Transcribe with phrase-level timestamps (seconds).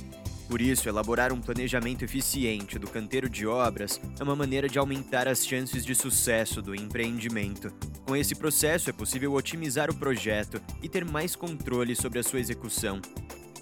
[0.47, 5.27] Por isso, elaborar um planejamento eficiente do canteiro de obras é uma maneira de aumentar
[5.27, 7.73] as chances de sucesso do empreendimento.
[8.05, 12.39] Com esse processo, é possível otimizar o projeto e ter mais controle sobre a sua
[12.39, 13.01] execução,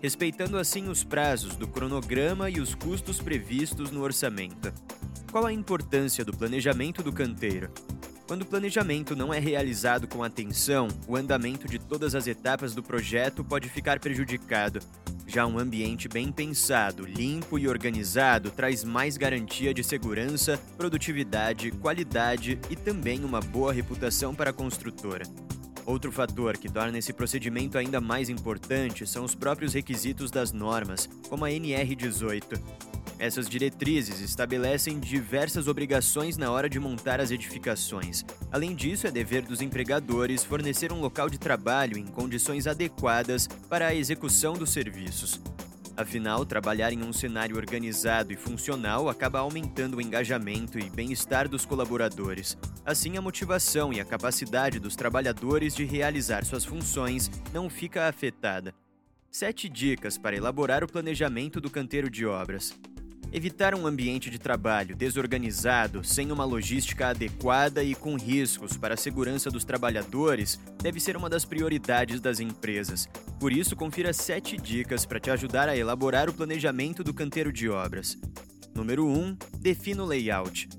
[0.01, 4.73] respeitando assim os prazos do cronograma e os custos previstos no orçamento.
[5.31, 7.71] Qual a importância do planejamento do canteiro?
[8.27, 12.83] Quando o planejamento não é realizado com atenção, o andamento de todas as etapas do
[12.83, 14.79] projeto pode ficar prejudicado,
[15.33, 22.59] já um ambiente bem pensado, limpo e organizado traz mais garantia de segurança, produtividade, qualidade
[22.69, 25.25] e também uma boa reputação para a construtora.
[25.87, 31.09] Outro fator que torna esse procedimento ainda mais importante são os próprios requisitos das normas,
[31.27, 33.02] como a NR18.
[33.19, 38.25] Essas diretrizes estabelecem diversas obrigações na hora de montar as edificações.
[38.51, 43.87] Além disso, é dever dos empregadores fornecer um local de trabalho em condições adequadas para
[43.87, 45.39] a execução dos serviços.
[45.95, 51.65] Afinal, trabalhar em um cenário organizado e funcional acaba aumentando o engajamento e bem-estar dos
[51.65, 52.57] colaboradores.
[52.83, 58.73] Assim, a motivação e a capacidade dos trabalhadores de realizar suas funções não fica afetada.
[59.29, 62.73] Sete dicas para elaborar o planejamento do canteiro de obras.
[63.35, 68.97] Evitar um ambiente de trabalho desorganizado, sem uma logística adequada e com riscos para a
[68.97, 73.09] segurança dos trabalhadores deve ser uma das prioridades das empresas.
[73.39, 77.67] Por isso, confira sete dicas para te ajudar a elaborar o planejamento do canteiro de
[77.67, 78.15] obras.
[78.75, 79.35] Número 1.
[79.59, 80.69] Defina o layout.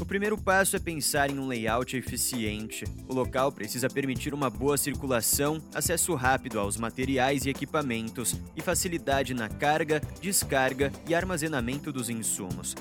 [0.00, 2.84] O primeiro passo é pensar em um layout eficiente.
[3.08, 9.34] O local precisa permitir uma boa circulação, acesso rápido aos materiais e equipamentos e facilidade
[9.34, 12.76] na carga, descarga e armazenamento dos insumos.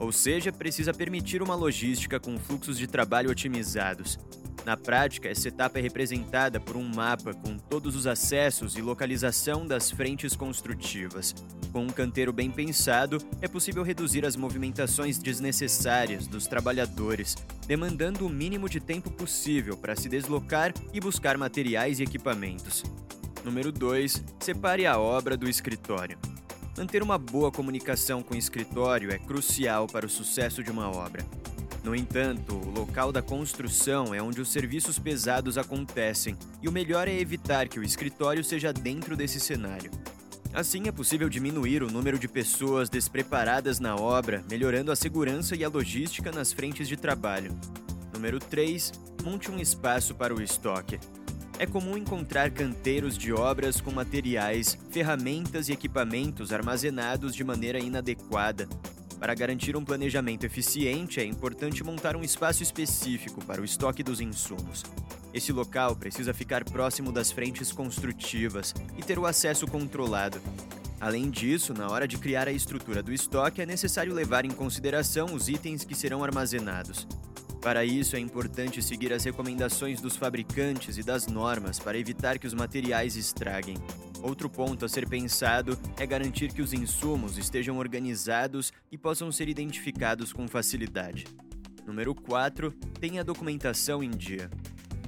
[0.00, 4.18] Ou seja, precisa permitir uma logística com fluxos de trabalho otimizados.
[4.68, 9.66] Na prática, essa etapa é representada por um mapa com todos os acessos e localização
[9.66, 11.34] das frentes construtivas.
[11.72, 17.34] Com um canteiro bem pensado, é possível reduzir as movimentações desnecessárias dos trabalhadores,
[17.66, 22.84] demandando o mínimo de tempo possível para se deslocar e buscar materiais e equipamentos.
[23.42, 24.22] Número 2.
[24.38, 26.18] Separe a obra do escritório.
[26.76, 31.24] Manter uma boa comunicação com o escritório é crucial para o sucesso de uma obra.
[31.88, 37.08] No entanto, o local da construção é onde os serviços pesados acontecem, e o melhor
[37.08, 39.90] é evitar que o escritório seja dentro desse cenário.
[40.52, 45.64] Assim, é possível diminuir o número de pessoas despreparadas na obra, melhorando a segurança e
[45.64, 47.58] a logística nas frentes de trabalho.
[48.12, 48.92] Número 3.
[49.24, 51.00] Monte um espaço para o estoque.
[51.58, 58.68] É comum encontrar canteiros de obras com materiais, ferramentas e equipamentos armazenados de maneira inadequada,
[59.18, 64.20] para garantir um planejamento eficiente, é importante montar um espaço específico para o estoque dos
[64.20, 64.84] insumos.
[65.34, 70.40] Esse local precisa ficar próximo das frentes construtivas e ter o acesso controlado.
[71.00, 75.26] Além disso, na hora de criar a estrutura do estoque, é necessário levar em consideração
[75.34, 77.06] os itens que serão armazenados.
[77.68, 82.46] Para isso, é importante seguir as recomendações dos fabricantes e das normas para evitar que
[82.46, 83.76] os materiais estraguem.
[84.22, 89.50] Outro ponto a ser pensado é garantir que os insumos estejam organizados e possam ser
[89.50, 91.26] identificados com facilidade.
[91.86, 92.72] Número 4.
[92.98, 94.48] Tenha a documentação em dia.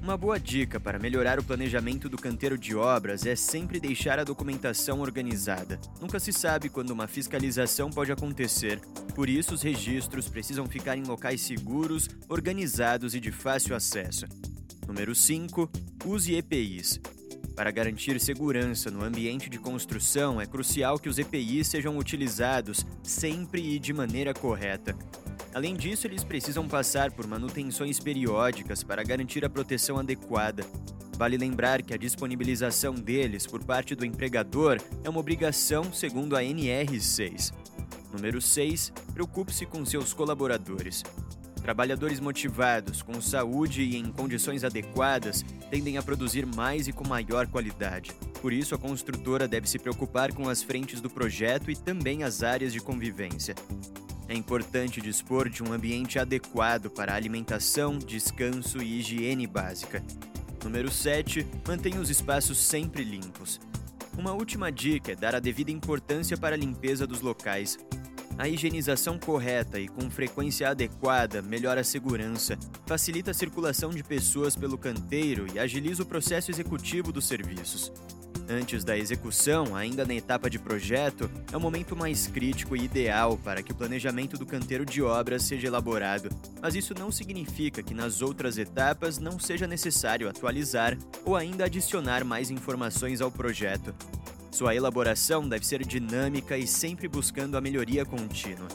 [0.03, 4.25] Uma boa dica para melhorar o planejamento do canteiro de obras é sempre deixar a
[4.25, 5.79] documentação organizada.
[6.01, 8.81] Nunca se sabe quando uma fiscalização pode acontecer,
[9.15, 14.25] por isso os registros precisam ficar em locais seguros, organizados e de fácil acesso.
[14.89, 15.71] Número 5.
[16.07, 16.99] Use EPIs.
[17.55, 23.75] Para garantir segurança no ambiente de construção, é crucial que os EPIs sejam utilizados sempre
[23.75, 24.97] e de maneira correta.
[25.53, 30.65] Além disso, eles precisam passar por manutenções periódicas para garantir a proteção adequada.
[31.17, 36.41] Vale lembrar que a disponibilização deles por parte do empregador é uma obrigação segundo a
[36.41, 37.53] NR6.
[38.13, 38.93] Número 6.
[39.13, 41.03] Preocupe-se com seus colaboradores.
[41.61, 47.47] Trabalhadores motivados, com saúde e em condições adequadas, tendem a produzir mais e com maior
[47.49, 48.13] qualidade.
[48.41, 52.43] Por isso, a construtora deve se preocupar com as frentes do projeto e também as
[52.43, 53.55] áreas de convivência.
[54.31, 60.05] É importante dispor de um ambiente adequado para alimentação, descanso e higiene básica.
[60.63, 61.45] Número 7.
[61.67, 63.61] Mantenha os espaços sempre limpos.
[64.17, 67.77] Uma última dica é dar a devida importância para a limpeza dos locais.
[68.39, 72.57] A higienização correta e com frequência adequada melhora a segurança,
[72.87, 77.93] facilita a circulação de pessoas pelo canteiro e agiliza o processo executivo dos serviços.
[78.51, 83.39] Antes da execução, ainda na etapa de projeto, é o momento mais crítico e ideal
[83.39, 86.29] para que o planejamento do canteiro de obras seja elaborado,
[86.61, 92.25] mas isso não significa que nas outras etapas não seja necessário atualizar ou ainda adicionar
[92.25, 93.95] mais informações ao projeto.
[94.51, 98.67] Sua elaboração deve ser dinâmica e sempre buscando a melhoria contínua.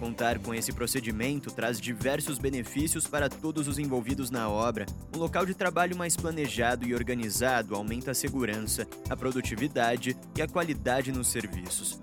[0.00, 4.86] Contar com esse procedimento traz diversos benefícios para todos os envolvidos na obra.
[5.14, 10.48] Um local de trabalho mais planejado e organizado aumenta a segurança, a produtividade e a
[10.48, 12.00] qualidade nos serviços.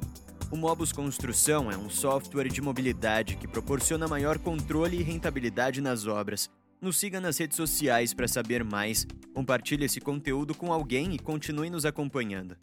[0.51, 6.05] O Mobus Construção é um software de mobilidade que proporciona maior controle e rentabilidade nas
[6.05, 6.51] obras.
[6.79, 11.71] Nos siga nas redes sociais para saber mais, compartilhe esse conteúdo com alguém e continue
[11.71, 12.55] nos acompanhando.